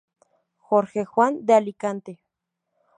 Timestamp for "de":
1.45-1.53